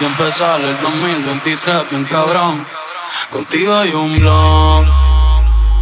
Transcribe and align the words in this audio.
Y 0.00 0.04
empezar 0.04 0.60
el 0.60 0.80
2023 0.80 1.90
bien 1.90 2.04
cabrón. 2.04 2.64
Contigo 3.32 3.74
hay 3.74 3.90
un 3.92 4.18
blog. 4.20 4.84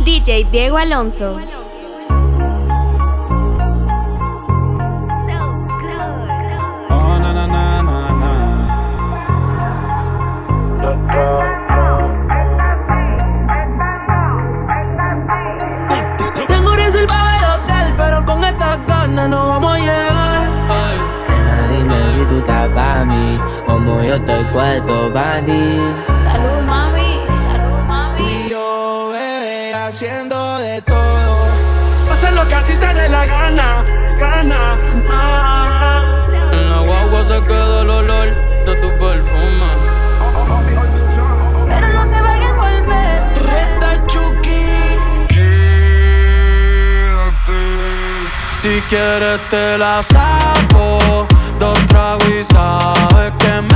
DJ 0.04 0.44
Diego 0.50 0.78
Alonso. 0.78 1.38
Te 33.26 33.32
gana, 33.32 33.84
gana. 34.18 34.78
Ah. 35.10 36.02
En 36.52 36.70
la 36.70 36.80
guagua 36.80 37.22
se 37.22 37.42
queda 37.46 37.82
el 37.82 37.90
olor 37.90 38.28
de 38.66 38.74
tu 38.76 38.88
perfume. 38.98 39.70
Pero 41.68 41.88
no 41.96 42.02
te 42.12 42.20
vayas 42.22 42.50
a 42.50 42.56
volver. 42.64 43.16
Reta 43.50 44.06
Chucky. 44.06 44.66
Si 48.62 48.80
quieres 48.88 49.40
te 49.48 49.78
la 49.78 50.02
saco. 50.02 51.26
Dos 51.58 51.78
tragos 51.86 52.28
y 52.28 52.44
sabes 52.44 53.32
que 53.38 53.62
me 53.62 53.75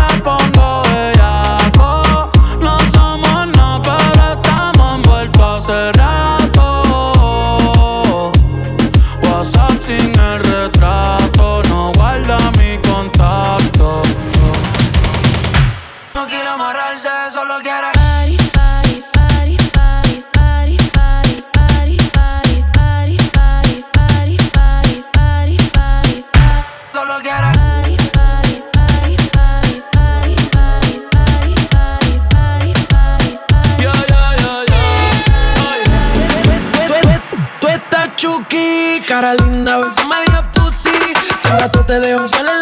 Cara 39.11 39.35
linda, 39.35 39.75
a 39.75 39.79
veces 39.79 40.07
me 40.09 40.23
dijo 40.25 40.41
puti. 40.55 41.13
Cada 41.43 41.59
rato 41.59 41.85
te 41.85 41.99
dejo 41.99 42.29
sola 42.29 42.60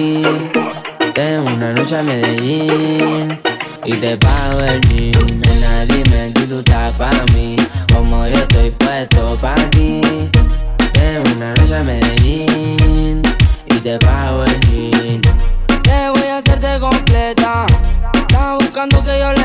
ti. 0.00 0.22
Tengo 1.14 1.50
una 1.50 1.72
noche 1.72 1.98
a 1.98 2.02
Medellín 2.02 3.38
y 3.84 3.92
te 3.94 4.16
pago 4.16 4.60
el 4.60 4.80
jean. 4.88 5.40
Nena, 5.40 5.84
dime 5.86 6.32
si 6.34 6.46
tú 6.46 6.58
estás 6.60 6.92
pa' 6.94 7.24
mí, 7.34 7.56
como 7.92 8.26
yo 8.26 8.36
estoy 8.36 8.70
puesto 8.70 9.36
pa' 9.42 9.54
ti. 9.70 10.00
Tengo 10.92 11.24
una 11.36 11.54
noche 11.54 11.76
a 11.76 11.82
Medellín 11.82 13.22
y 13.66 13.74
te 13.86 13.98
pago 13.98 14.44
el 14.44 14.60
jean. 14.60 15.20
Te 15.82 16.10
voy 16.14 16.28
a 16.28 16.38
hacerte 16.38 16.80
completa. 16.80 17.66
Estás 18.14 18.58
buscando 18.58 19.04
que 19.04 19.18
yo 19.18 19.39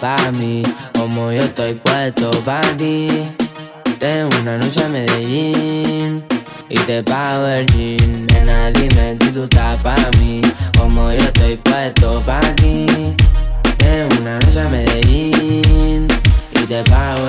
pa' 0.00 0.30
mí. 0.32 0.62
Como 0.94 1.32
yo 1.32 1.42
estoy 1.42 1.74
puesto 1.74 2.30
pa' 2.44 2.60
ti. 2.76 3.08
Tengo 3.98 4.28
una 4.40 4.58
noche 4.58 4.84
a 4.84 4.88
Medellín 4.88 6.24
y 6.68 6.78
te 6.80 7.02
pago 7.02 7.46
el 7.46 7.66
jean. 7.66 8.26
Nena, 8.26 8.70
dime 8.70 9.16
si 9.20 9.30
tú 9.32 9.44
estás 9.44 9.80
pa' 9.82 9.96
mí, 10.20 10.40
como 10.78 11.10
yo 11.10 11.18
estoy 11.18 11.56
puesto 11.56 12.22
pa' 12.24 12.40
ti. 12.56 12.86
Tengo 13.78 14.20
una 14.20 14.38
noche 14.38 14.60
a 14.60 14.68
Medellín 14.68 16.06
y 16.52 16.66
te 16.66 16.82
pago. 16.84 17.28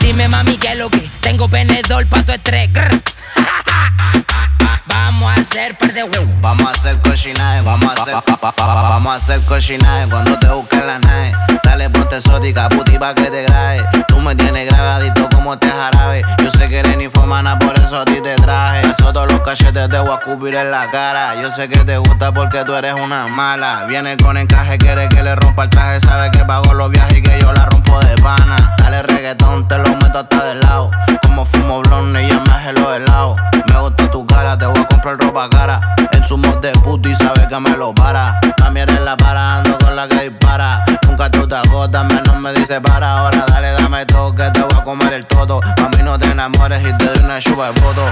Dime 0.00 0.28
mami 0.28 0.56
que 0.56 0.74
lo 0.76 0.88
que 0.88 1.08
tengo 1.20 1.48
penedor 1.48 2.06
pa' 2.06 2.22
tu 2.22 2.32
estrés. 2.32 2.70
Vamos 6.40 6.66
a 6.66 6.70
hacer 6.70 6.98
cochinaje, 6.98 7.62
vamos 7.62 7.88
a 7.88 8.02
hacer, 8.02 8.14
pa, 8.40 8.52
vamos 8.56 9.12
a 9.12 9.16
hacer 9.16 9.40
cochinaje 9.42 10.08
cuando 10.08 10.38
te 10.38 10.48
busques 10.48 10.84
la 10.84 10.98
nave. 10.98 11.32
Dale 11.64 11.88
ponte 11.90 12.16
exótica, 12.16 12.68
puti 12.68 12.98
pa' 12.98 13.14
que 13.14 13.30
te 13.30 13.42
grabe. 13.44 13.82
Me 14.20 14.34
tienes 14.34 14.70
grabadito 14.70 15.28
como 15.34 15.58
te 15.58 15.68
jarabe. 15.68 16.22
Yo 16.42 16.50
sé 16.50 16.68
que 16.68 16.80
eres 16.80 16.96
ni 16.96 17.08
fomana, 17.08 17.58
por 17.58 17.76
eso 17.78 18.00
a 18.00 18.04
ti 18.04 18.20
te 18.22 18.34
traje. 18.36 18.82
Eso 18.82 19.12
todos 19.12 19.30
los 19.30 19.40
cachetes 19.40 19.88
te 19.88 19.98
voy 19.98 20.10
a 20.10 20.14
escupir 20.14 20.54
en 20.54 20.70
la 20.70 20.88
cara. 20.90 21.34
Yo 21.40 21.50
sé 21.50 21.68
que 21.68 21.78
te 21.78 21.96
gusta 21.98 22.32
porque 22.32 22.64
tú 22.64 22.74
eres 22.74 22.94
una 22.94 23.28
mala. 23.28 23.84
Viene 23.86 24.16
con 24.16 24.36
encaje, 24.36 24.78
quiere 24.78 25.08
que 25.08 25.22
le 25.22 25.34
rompa 25.36 25.64
el 25.64 25.70
traje. 25.70 26.00
Sabe 26.00 26.30
que 26.30 26.44
pago 26.44 26.74
los 26.74 26.90
viajes 26.90 27.18
y 27.18 27.22
que 27.22 27.40
yo 27.40 27.52
la 27.52 27.66
rompo 27.66 27.98
de 28.00 28.16
pana. 28.16 28.74
Dale 28.78 29.02
reggaetón, 29.02 29.66
te 29.68 29.78
lo 29.78 29.96
meto 29.96 30.18
hasta 30.18 30.44
del 30.44 30.60
lado. 30.60 30.90
Como 31.22 31.44
fumo 31.44 31.80
blonde 31.82 32.22
y 32.24 32.28
ya 32.28 32.40
me 32.40 32.52
hace 32.52 32.72
los 32.72 32.94
helados. 32.94 33.40
Me 33.68 33.78
gusta 33.80 34.10
tu 34.10 34.26
cara, 34.26 34.58
te 34.58 34.66
voy 34.66 34.78
a 34.78 34.86
comprar 34.86 35.16
ropa 35.18 35.48
cara. 35.48 35.94
En 36.12 36.24
su 36.24 36.36
mod 36.36 36.58
de 36.58 36.72
puto 36.72 37.08
y 37.08 37.14
sabe 37.14 37.46
que 37.48 37.58
me 37.60 37.76
lo 37.76 37.94
para. 37.94 38.38
También 38.56 38.88
en 38.90 39.04
la 39.04 39.16
para, 39.16 39.56
ando 39.56 39.78
con 39.78 39.96
la 39.96 40.06
que 40.06 40.28
dispara. 40.28 40.84
Nunca 41.08 41.30
tú 41.30 41.48
te 41.48 41.56
agotas, 41.56 42.04
menos 42.04 42.36
me 42.36 42.52
dice 42.52 42.80
para. 42.80 43.20
Ahora 43.20 43.44
dale, 43.48 43.72
dame 43.72 44.04
todo 44.10 44.34
que 44.34 44.50
te 44.50 44.60
voy 44.60 44.78
a 44.78 44.84
comer 44.84 45.12
el 45.12 45.26
todo. 45.26 45.60
Mami, 45.80 46.02
no 46.02 46.18
te 46.18 46.28
enamores 46.28 46.80
y 46.82 46.96
te 46.98 47.04
doy 47.04 47.24
una 47.24 47.40
chupa 47.40 47.70
de 47.70 47.80
voto. 47.80 48.02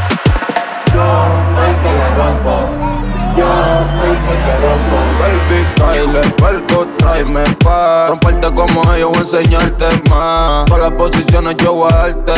Baby, 5.20 5.66
tráele 5.76 6.20
puerco, 6.36 6.86
tráeme 6.98 7.44
pa' 7.62 8.08
Romperte 8.08 8.52
como 8.54 8.92
ellos, 8.94 9.10
voy 9.10 9.18
a 9.18 9.20
enseñarte 9.20 9.86
más 10.10 10.66
Todas 10.66 10.82
las 10.82 10.92
posiciones 10.92 11.56
yo 11.58 11.74
voy 11.74 11.92
a 11.92 11.96
darte 11.96 12.32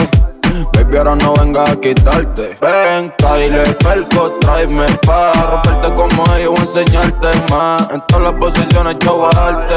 Baby, 0.74 0.96
ahora 0.96 1.14
no 1.16 1.32
venga 1.34 1.64
a 1.64 1.76
quitarte. 1.76 2.58
Ven, 2.60 3.12
Kyle, 3.18 3.62
perco, 3.84 4.30
tráeme 4.40 4.86
pa' 5.06 5.32
romperte 5.32 5.94
como 5.94 6.24
ellos 6.34 6.54
o 6.58 6.60
enseñarte 6.60 7.28
más. 7.50 7.88
En 7.92 8.00
todas 8.08 8.24
las 8.24 8.32
posiciones 8.34 8.96
yo 9.04 9.16
voy 9.16 9.30
a 9.32 9.40
darte. 9.40 9.76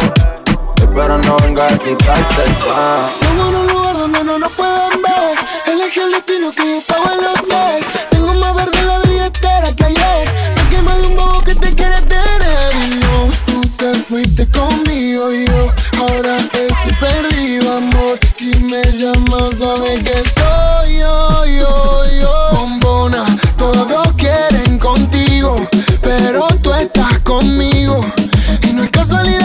Pero 0.95 1.18
no 1.19 1.38
venga 1.38 1.65
a 1.65 1.77
quitarte 1.77 2.44
el 2.44 3.62
no 4.23 4.39
nos 4.39 4.51
pueden 4.51 5.01
ver. 5.01 5.37
Elegí 5.65 5.99
el 5.99 6.11
destino 6.11 6.51
que 6.51 6.63
yo 6.63 6.77
estaba 6.77 7.03
en 7.13 7.19
el 7.19 7.25
hotel. 7.27 7.85
Tengo 8.09 8.33
más 8.35 8.55
verde 8.55 8.83
la 8.83 8.99
billetera 8.99 9.75
que 9.75 9.83
ayer. 9.85 10.29
Sé 10.53 10.81
más 10.81 10.97
de 10.97 11.07
un 11.07 11.15
bobo 11.15 11.41
que 11.41 11.55
te 11.55 11.73
quiere 11.73 12.01
tener. 12.01 12.73
Y 12.85 12.95
no, 12.95 13.29
tú 13.45 13.61
te 13.77 13.93
fuiste 13.95 14.49
conmigo 14.49 15.31
y 15.33 15.45
yo 15.45 15.73
ahora 15.99 16.37
estoy 16.37 16.93
perdido, 16.99 17.77
amor. 17.77 18.19
Si 18.35 18.53
me 18.63 18.81
llamas, 18.83 19.57
sabes 19.59 20.03
que 20.03 20.23
soy 20.39 20.99
yo, 20.99 21.45
yo, 21.45 22.05
yo. 22.21 22.49
Bombona, 22.51 23.25
todos 23.57 24.13
quieren 24.13 24.79
contigo, 24.79 25.67
pero 26.01 26.47
tú 26.61 26.73
estás 26.73 27.19
conmigo. 27.19 28.05
Y 28.67 28.73
no 28.73 28.83
es 28.83 28.91
casualidad, 28.91 29.42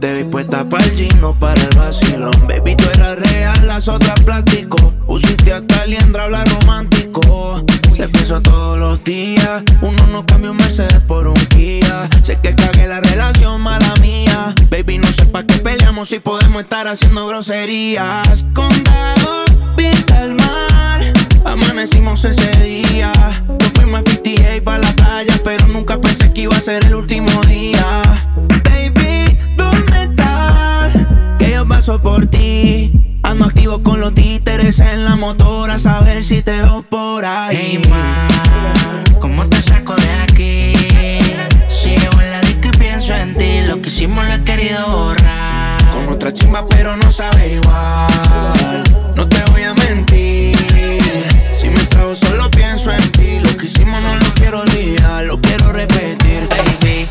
Te 0.00 0.14
vi 0.14 0.24
puesta 0.24 0.68
para 0.68 0.84
el 0.84 0.92
gino, 0.92 1.38
para 1.40 1.60
el 1.60 1.76
vacilón. 1.76 2.32
Baby, 2.46 2.76
tú 2.76 2.84
eras 2.94 3.18
real, 3.18 3.66
las 3.66 3.88
otras 3.88 4.20
plástico. 4.20 4.94
Usiste 5.06 5.52
hasta 5.52 5.86
liendra, 5.86 6.24
habla 6.24 6.44
romántico. 6.44 7.64
Te 7.96 8.08
pienso 8.08 8.40
todos 8.40 8.78
los 8.78 9.02
días. 9.02 9.62
Uno 9.82 10.06
no 10.06 10.24
cambia 10.24 10.52
un 10.52 10.56
Mercedes 10.56 11.00
por 11.00 11.26
un 11.26 11.34
Kia. 11.34 12.08
Sé 12.22 12.38
que 12.40 12.54
cagué 12.54 12.86
la 12.86 13.00
relación, 13.00 13.60
mala 13.60 13.92
mía. 14.00 14.54
Baby, 14.70 14.98
no 14.98 15.08
sé 15.12 15.26
pa' 15.26 15.42
qué 15.42 15.54
peleamos 15.54 16.08
si 16.08 16.20
podemos 16.20 16.62
estar 16.62 16.86
haciendo 16.86 17.26
groserías. 17.26 18.44
Condado, 18.54 19.44
pinta 19.76 20.22
el 20.22 20.34
mar. 20.34 21.00
Amanecimos 21.44 22.24
ese 22.24 22.50
día. 22.62 23.12
Nos 23.48 23.72
fuimos 23.72 24.00
a 24.00 24.10
58 24.10 24.64
para 24.64 24.78
la 24.78 24.92
playa, 24.92 25.40
pero 25.42 25.66
nunca 25.66 26.00
pensé 26.00 26.32
que 26.32 26.42
iba 26.42 26.56
a 26.56 26.60
ser 26.60 26.84
el 26.84 26.94
último 26.94 27.42
día. 27.46 27.82
Baby, 28.64 28.97
paso 31.88 32.02
por 32.02 32.26
ti. 32.26 32.92
Ando 33.22 33.46
activo 33.46 33.82
con 33.82 34.00
los 34.00 34.14
títeres 34.14 34.78
en 34.80 35.04
la 35.04 35.16
motora, 35.16 35.74
a 35.74 35.78
saber 35.78 36.22
si 36.22 36.42
te 36.42 36.52
veo 36.60 36.82
por 36.82 37.24
ahí. 37.24 37.56
Hey 37.56 37.82
ma, 37.88 38.28
¿cómo 39.20 39.48
te 39.48 39.60
saco 39.62 39.94
de 39.96 40.10
aquí? 40.22 40.72
Sigo 41.68 42.20
en 42.20 42.30
la 42.30 42.40
disco 42.42 42.68
y 42.68 42.78
pienso 42.78 43.14
en 43.14 43.34
ti. 43.34 43.62
Lo 43.66 43.80
que 43.80 43.88
hicimos 43.88 44.26
lo 44.26 44.34
he 44.34 44.44
querido 44.44 44.86
borrar. 44.88 45.78
Con 45.92 46.08
otra 46.10 46.30
chimba, 46.30 46.66
pero 46.66 46.96
no 46.96 47.10
sabe 47.10 47.54
igual. 47.54 48.84
No 49.16 49.26
te 49.26 49.42
voy 49.50 49.62
a 49.62 49.72
mentir. 49.72 50.56
Si 51.58 51.70
me 51.70 51.82
trago, 51.84 52.14
solo 52.14 52.50
pienso 52.50 52.92
en 52.92 53.12
ti. 53.12 53.40
Lo 53.40 53.56
que 53.56 53.66
hicimos 53.66 54.02
no 54.02 54.14
lo 54.16 54.34
quiero 54.34 54.60
olvidar, 54.60 55.24
lo 55.24 55.40
quiero 55.40 55.72
repetir, 55.72 56.48
baby. 56.50 57.06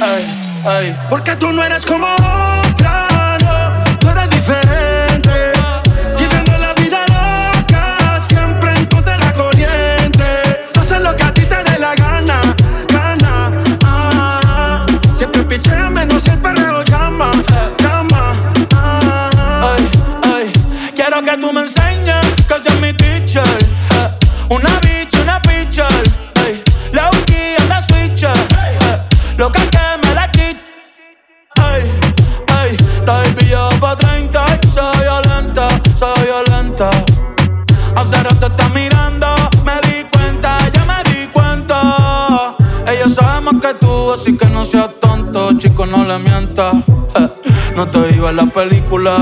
Ay, 0.00 0.24
ay, 0.64 0.96
porque 1.08 1.36
tú 1.36 1.52
no 1.52 1.62
eres 1.62 1.84
como 1.84 2.06
otra, 2.06 3.07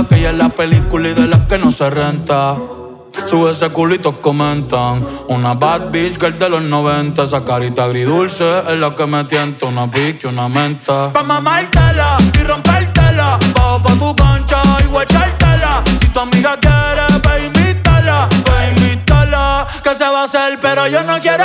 que 0.09 0.17
ella 0.17 0.31
es 0.31 0.37
la 0.37 0.49
película 0.49 1.09
y 1.09 1.15
de 1.15 1.29
las 1.29 1.47
que 1.47 1.59
no 1.59 1.71
se 1.71 1.88
renta. 1.91 2.56
Sube 3.25 3.50
ese 3.50 3.69
culito, 3.71 4.21
comentan. 4.21 5.06
Una 5.29 5.55
bad 5.55 5.91
bitch 5.91 6.19
girl 6.21 6.38
de 6.38 6.49
los 6.49 6.62
90. 6.62 7.23
Esa 7.23 7.44
carita 7.44 7.85
agridulce 7.85 8.44
es 8.69 8.79
la 8.79 8.94
que 8.94 9.06
me 9.06 9.25
tienta. 9.25 9.67
Una 9.67 9.87
bitch 9.87 10.25
y 10.25 10.27
una 10.27 10.49
menta. 10.49 11.12
Pa' 11.12 11.23
mamártela 11.23 12.19
y 12.38 12.44
rompértela. 12.44 13.38
Bajo 13.55 13.83
pa' 13.83 13.94
tu 13.94 14.17
cancha 14.17 14.62
y 14.85 14.87
guachártela. 14.87 15.83
Si 16.00 16.09
tu 16.09 16.21
amiga 16.21 16.56
quiere, 16.61 17.21
pa' 17.23 17.38
invítala. 17.38 18.29
Pa' 18.44 18.67
invítala. 18.69 19.67
Que 19.83 19.94
se 19.94 20.05
va 20.05 20.23
a 20.23 20.25
hacer, 20.25 20.59
pero 20.61 20.87
yo 20.87 21.03
no 21.03 21.21
quiero 21.21 21.44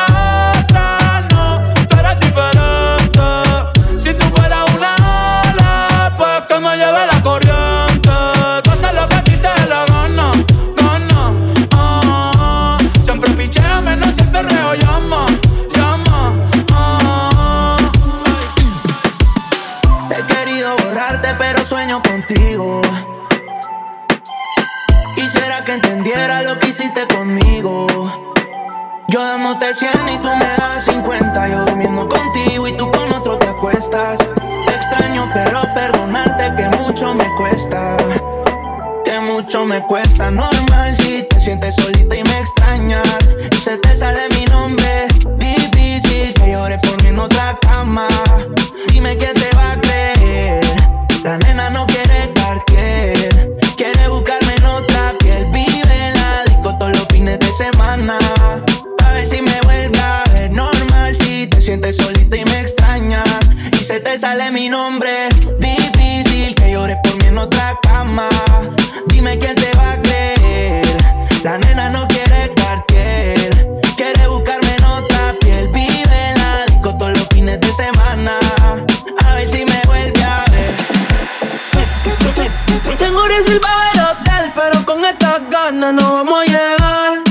no 85.73 86.13
vamos 86.13 86.41
a 86.41 86.45
llegar. 86.45 87.23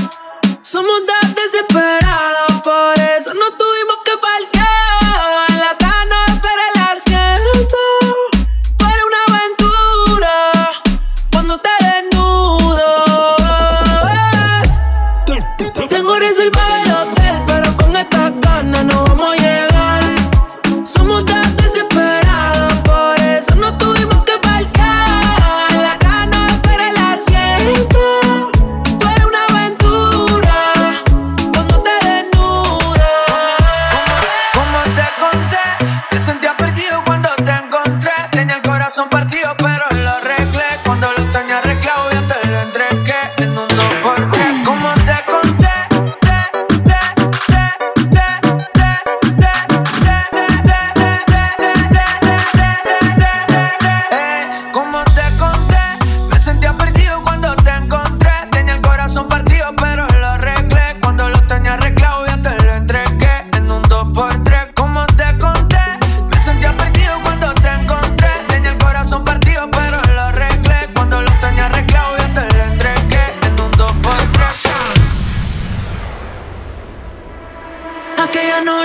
Somos 0.63 1.01
desesperados, 1.35 2.61
por 2.63 2.99
eso 2.99 3.33
no 3.33 3.51
tuvimos 3.51 3.90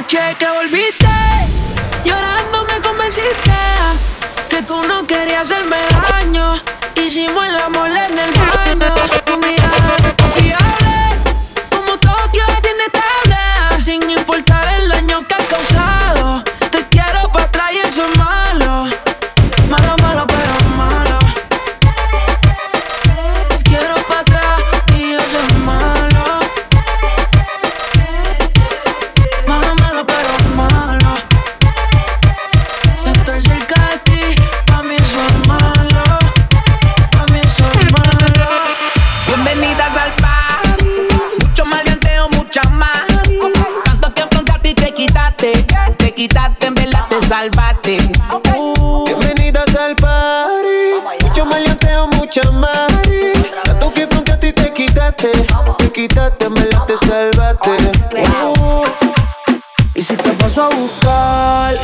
noche 0.06 0.36
que 0.38 0.48
volviste, 0.48 1.08
llorando 2.04 2.64
me 2.64 2.80
convenciste 2.80 3.52
que 4.48 4.62
tú 4.62 4.80
no 4.84 5.04
querías 5.04 5.50
hacerme 5.50 5.95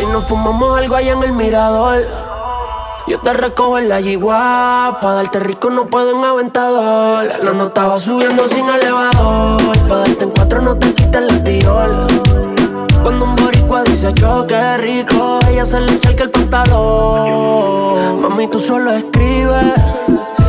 y 0.01 0.07
nos 0.07 0.25
fumamos 0.25 0.79
algo 0.79 0.97
allá 0.97 1.13
en 1.13 1.23
el 1.23 1.33
mirador. 1.33 2.07
Yo 3.07 3.19
te 3.21 3.33
recojo 3.33 3.79
en 3.79 3.89
la 3.89 4.01
yigua, 4.01 4.99
pa' 5.01 5.13
darte 5.15 5.41
rico 5.41 5.71
no 5.71 5.87
puedo 5.87 6.17
en 6.17 6.25
aventador. 6.25 7.27
La 7.43 7.53
nota 7.53 7.87
va 7.87 7.99
subiendo 7.99 8.47
sin 8.49 8.69
elevador, 8.69 9.61
pa' 9.89 9.97
darte 9.99 10.25
en 10.25 10.31
cuatro 10.31 10.63
no 10.63 10.77
te 10.77 10.95
quites 10.95 11.33
la 11.33 11.45
tiola. 11.45 12.07
Cuando 13.03 13.25
un 13.25 13.37
boricua 13.37 13.83
dice 13.85 14.13
yo 14.15 14.47
rico, 14.79 15.41
ella 15.49 15.65
se 15.65 15.81
le 15.81 15.95
echa 15.95 16.23
el 16.23 16.31
pantalón. 16.31 18.23
Mami, 18.23 18.47
tú 18.49 18.61
solo 18.61 18.93
escribes 18.93 19.75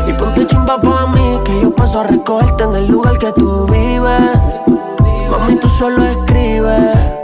y 0.08 0.14
ponte 0.14 0.46
chimba 0.46 0.80
pa' 0.80 1.08
mí, 1.08 1.40
que 1.44 1.62
yo 1.62 1.76
paso 1.76 2.02
a 2.02 2.04
recogerte 2.04 2.64
en 2.64 2.76
el 2.76 2.88
lugar 2.88 3.18
que 3.18 3.32
tú 3.32 3.66
vives. 3.66 4.32
Mami, 5.32 5.56
tú 5.56 5.68
solo 5.70 6.06
escribes, 6.06 7.23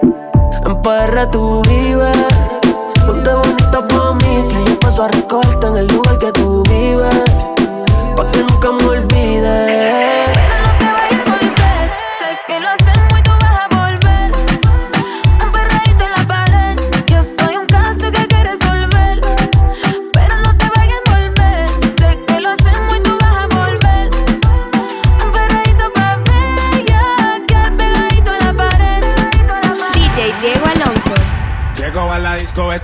en 0.69 0.81
PR 0.81 1.31
tú. 1.31 1.61
Ponte 3.05 3.33
bonita 3.33 3.87
pa' 3.87 4.13
mí, 4.13 4.47
que 4.49 4.63
yo 4.65 4.79
paso 4.79 5.03
a 5.03 5.07
recogerte 5.07 5.67
en 5.67 5.77
el 5.77 5.87
lugar 5.87 6.17
que 6.19 6.31
tú 6.31 6.63
vives. 6.69 7.15
Pa' 8.15 8.29
que 8.31 8.43
nunca 8.43 8.71
me 8.71 8.85
olvides. 8.85 10.18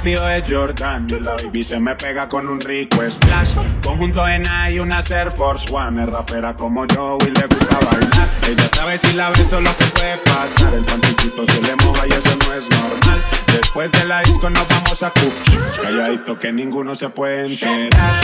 Vestido 0.06 0.28
de 0.28 0.44
Jordan 0.48 1.08
y 1.10 1.20
la 1.20 1.32
baby 1.32 1.64
se 1.64 1.80
me 1.80 1.96
pega 1.96 2.30
con 2.30 2.48
un 2.48 2.60
rico 2.60 2.98
splash. 3.10 3.56
Conjunto 3.84 4.28
en 4.28 4.44
y 4.70 4.78
una 4.78 5.00
Air 5.00 5.32
Force 5.32 5.74
One. 5.74 6.04
Es 6.04 6.10
rapera 6.10 6.54
como 6.54 6.86
yo 6.86 7.18
y 7.22 7.32
le 7.32 7.48
gusta 7.48 7.80
bailar. 7.80 8.28
Ella 8.48 8.70
sabe 8.70 8.98
si 9.00 9.14
la 9.14 9.32
beso 9.32 9.60
lo 9.60 9.76
que 9.78 9.86
puede 9.86 10.18
pasar. 10.18 10.76
El 10.76 10.86
panticito 10.86 11.44
se 11.48 11.60
le 11.60 11.76
moja 11.78 12.06
y 12.08 12.12
eso 12.12 12.30
no 12.48 12.54
es 12.54 12.70
normal. 12.70 13.24
Después 13.48 13.92
de 13.94 14.06
la 14.06 14.22
disco 14.22 14.48
nos 14.50 14.68
vamos 14.68 15.02
a 15.02 15.10
Cuch. 15.10 15.58
Calladito 15.82 16.38
que 16.38 16.54
ninguno 16.54 16.94
se 16.94 17.10
puede 17.10 17.48
enterar. 17.48 18.22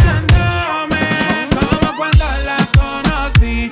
Como 1.50 1.97
cuando 1.97 2.25
la 2.45 2.57
conocí, 2.75 3.71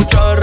uçar 0.00 0.33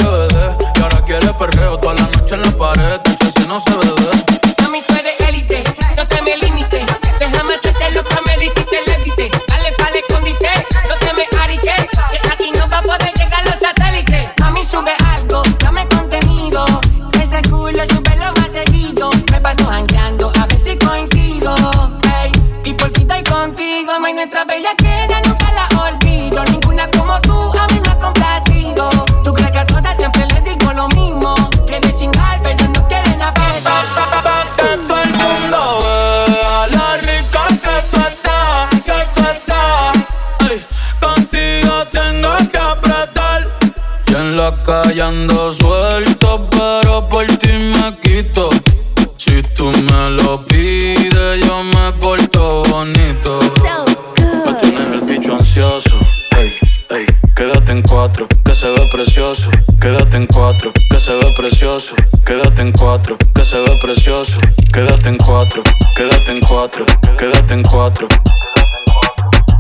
quédate 62.26 62.62
en 62.62 62.72
cuatro, 62.74 63.18
que 63.34 63.46
se 63.46 63.58
ve 63.58 63.80
precioso, 63.82 64.40
quédate 64.74 65.08
en 65.08 65.18
cuatro, 65.18 65.64
quédate 65.96 66.32
en 66.32 66.40
cuatro, 66.42 66.86
quédate 67.18 67.54
en 67.54 67.64
cuatro. 67.64 68.08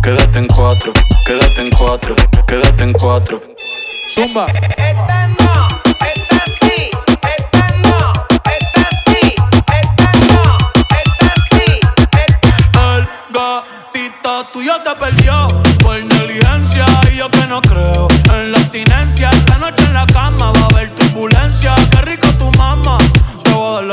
Quédate 0.03 0.39
en 0.39 0.47
cuatro, 0.47 0.91
quédate 1.25 1.61
en 1.61 1.69
cuatro, 1.69 2.15
quédate 2.47 2.83
en 2.83 2.93
cuatro. 2.93 3.39
Zumba. 4.09 4.47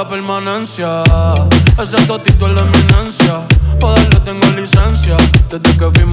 permanencia. 0.09 1.03
Ese 1.81 1.97
totito 2.07 2.47
es 2.47 2.55
la 2.55 2.63
eminencia. 2.63 3.47
Para 3.79 3.95
darle 3.95 4.21
tengo 4.21 4.47
licencia. 4.57 5.17
Desde 5.51 5.79
que 5.79 5.91
fui 5.93 6.05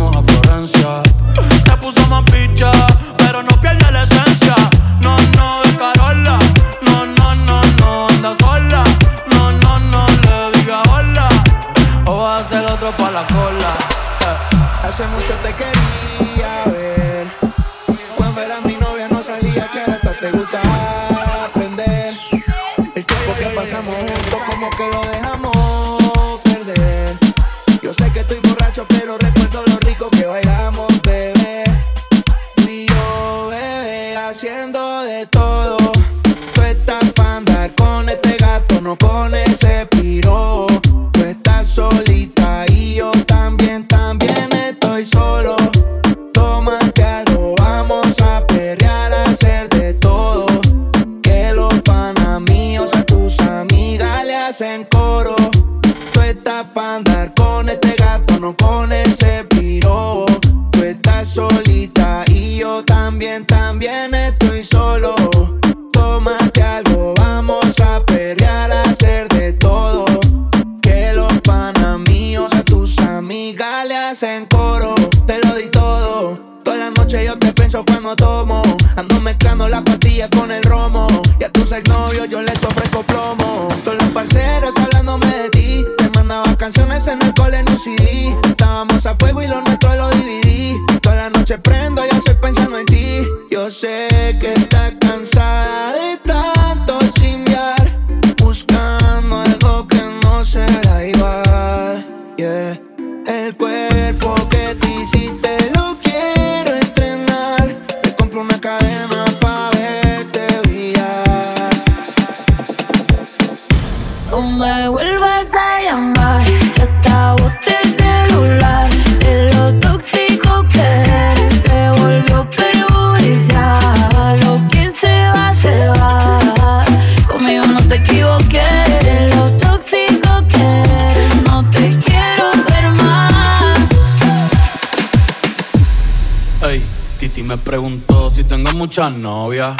muchas 138.95 139.17
novias, 139.17 139.75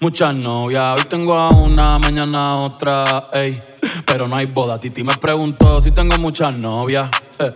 muchas 0.00 0.34
novias. 0.34 0.98
Hoy 0.98 1.04
tengo 1.08 1.34
a 1.34 1.48
una, 1.48 1.98
mañana 1.98 2.56
otra, 2.56 3.30
ey. 3.32 3.62
Pero 4.04 4.28
no 4.28 4.36
hay 4.36 4.44
boda. 4.44 4.78
Titi 4.78 5.02
me 5.02 5.16
preguntó 5.16 5.80
si 5.80 5.92
tengo 5.92 6.18
muchas 6.18 6.52
novias, 6.52 7.08
eh. 7.38 7.54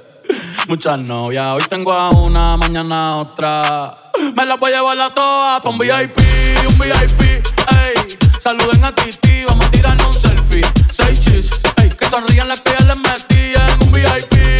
muchas 0.66 0.98
novias. 0.98 1.46
Hoy 1.57 1.62
tengo 1.68 1.92
a 1.92 2.09
una, 2.09 2.57
mañana 2.57 3.18
otra. 3.18 4.12
Me 4.35 4.46
las 4.46 4.59
voy 4.59 4.72
a 4.72 4.76
llevar 4.76 4.98
a 5.00 5.11
todas 5.11 5.61
pa' 5.61 5.68
un 5.68 5.76
VIP, 5.76 6.18
un 6.66 6.79
VIP, 6.79 7.20
ey. 7.20 8.18
Saluden 8.40 8.83
a 8.83 8.94
Titi, 8.94 9.44
vamos 9.44 9.66
a 9.66 9.70
tirarnos 9.70 10.07
un 10.07 10.14
selfie. 10.14 10.64
Seis 10.90 11.20
chis, 11.20 11.50
ey. 11.76 11.90
Que 11.90 12.07
sonrían 12.07 12.48
las 12.48 12.62
que 12.62 12.72
ya 12.79 12.94
metí 12.94 13.53
en 13.57 13.87
un 13.87 13.92
VIP. 13.92 14.60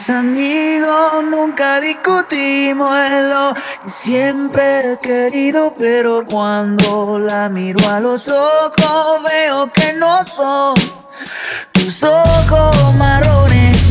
mis 0.00 0.08
amigos 0.08 1.24
nunca 1.24 1.78
discutimos 1.78 2.98
en 2.98 3.28
lo 3.28 3.54
que 3.84 3.90
siempre 3.90 4.92
he 4.92 4.98
querido, 4.98 5.74
pero 5.78 6.24
cuando 6.24 7.18
la 7.18 7.50
miro 7.50 7.86
a 7.86 8.00
los 8.00 8.26
ojos 8.28 9.22
veo 9.22 9.70
que 9.70 9.92
no 9.92 10.24
son 10.26 10.74
tus 11.72 12.02
ojos 12.02 12.94
marrones. 12.94 13.90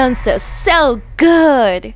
Announcer, 0.00 0.38
so 0.38 1.02
good! 1.18 1.94